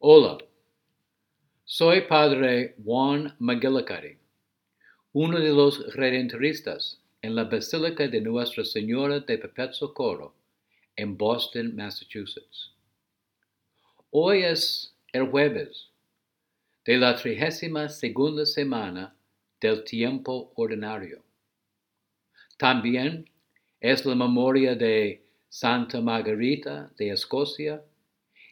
[0.00, 0.38] Hola,
[1.64, 4.16] soy Padre Juan McGillicuddy,
[5.12, 10.34] uno de los redentoristas en la Basílica de Nuestra Señora de Perpetuo Socorro
[10.94, 12.70] en Boston, Massachusetts.
[14.12, 15.88] Hoy es el jueves
[16.84, 19.16] de la trigésima segunda semana
[19.60, 21.24] del tiempo ordinario.
[22.56, 23.28] También
[23.80, 27.82] es la memoria de Santa Margarita de Escocia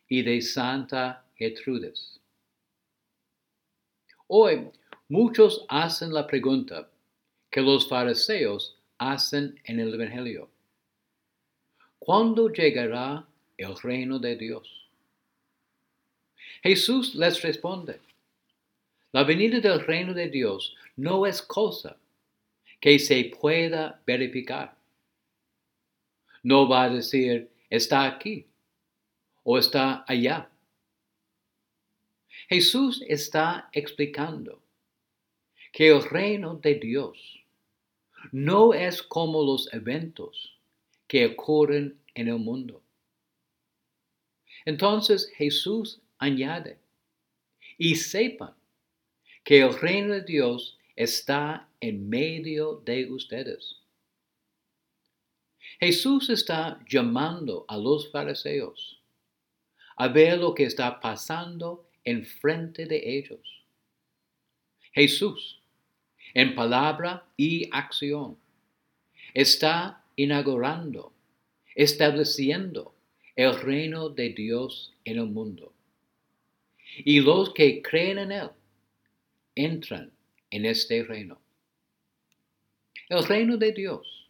[0.08, 2.20] y de Santa Gertrudes.
[4.28, 4.70] Hoy
[5.08, 6.88] muchos hacen la pregunta
[7.50, 10.48] que los fariseos hacen en el Evangelio.
[11.98, 14.88] ¿Cuándo llegará el reino de Dios?
[16.62, 18.00] Jesús les responde,
[19.12, 21.96] la venida del reino de Dios no es cosa
[22.80, 24.76] que se pueda verificar.
[26.42, 28.46] No va a decir, está aquí
[29.48, 30.50] o está allá.
[32.48, 34.60] Jesús está explicando
[35.72, 37.44] que el reino de Dios
[38.32, 40.58] no es como los eventos
[41.06, 42.82] que ocurren en el mundo.
[44.64, 46.80] Entonces Jesús añade,
[47.78, 48.54] y sepan
[49.44, 53.76] que el reino de Dios está en medio de ustedes.
[55.78, 58.95] Jesús está llamando a los fariseos
[59.96, 63.64] a ver lo que está pasando enfrente de ellos.
[64.92, 65.60] Jesús,
[66.34, 68.38] en palabra y acción,
[69.34, 71.12] está inaugurando,
[71.74, 72.94] estableciendo
[73.34, 75.72] el reino de Dios en el mundo.
[77.04, 78.50] Y los que creen en Él
[79.54, 80.12] entran
[80.50, 81.38] en este reino.
[83.08, 84.28] El reino de Dios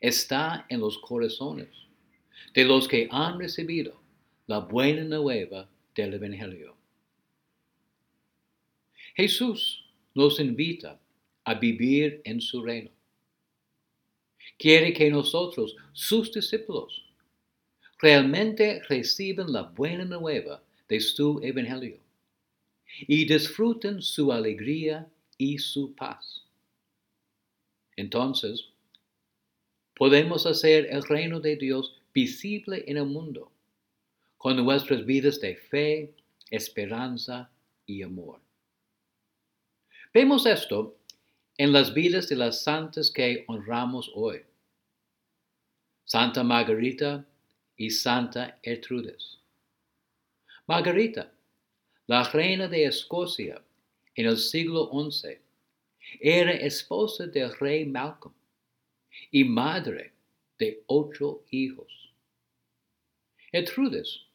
[0.00, 1.68] está en los corazones
[2.54, 4.05] de los que han recibido
[4.46, 6.76] la buena nueva del Evangelio.
[9.16, 11.00] Jesús nos invita
[11.44, 12.90] a vivir en su reino.
[14.56, 17.04] Quiere que nosotros, sus discípulos,
[17.98, 21.98] realmente reciban la buena nueva de su Evangelio
[23.00, 26.44] y disfruten su alegría y su paz.
[27.96, 28.68] Entonces,
[29.94, 33.50] podemos hacer el reino de Dios visible en el mundo
[34.36, 36.14] con nuestras vidas de fe,
[36.50, 37.50] esperanza
[37.86, 38.40] y amor.
[40.12, 40.96] Vemos esto
[41.58, 44.42] en las vidas de las santas que honramos hoy.
[46.04, 47.26] Santa Margarita
[47.76, 49.38] y Santa Ertrudes.
[50.66, 51.32] Margarita,
[52.06, 53.62] la reina de Escocia
[54.14, 55.38] en el siglo XI,
[56.20, 58.34] era esposa del rey Malcolm
[59.30, 60.12] y madre
[60.58, 62.12] de ocho hijos.
[63.52, 64.25] Ertrudes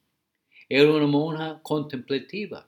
[0.74, 2.66] era una monja contemplativa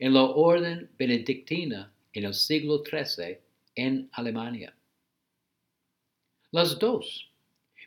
[0.00, 3.38] en la orden benedictina en el siglo XIII
[3.76, 4.74] en Alemania.
[6.50, 7.30] Las dos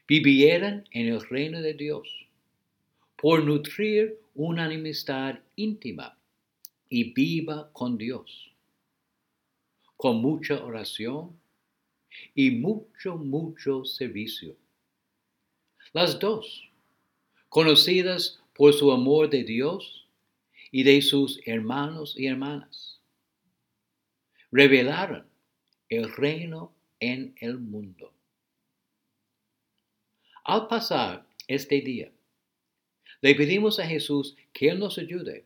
[0.07, 2.07] vivieron en el reino de Dios
[3.17, 6.17] por nutrir una amistad íntima
[6.87, 8.53] y viva con Dios,
[9.97, 11.37] con mucha oración
[12.33, 14.55] y mucho, mucho servicio.
[15.91, 16.69] Las dos,
[17.49, 20.07] conocidas por su amor de Dios
[20.71, 22.99] y de sus hermanos y hermanas
[24.51, 25.27] revelaron
[25.89, 28.13] el reino en el mundo.
[30.45, 32.11] Al pasar este día,
[33.21, 35.45] le pedimos a Jesús que Él nos ayude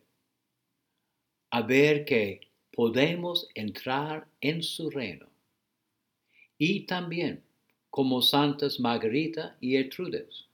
[1.50, 5.28] a ver que podemos entrar en su reino
[6.60, 7.44] y también
[7.90, 10.46] como Santas Margarita y Ertrudes,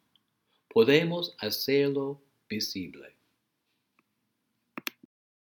[0.70, 3.15] podemos hacerlo visible.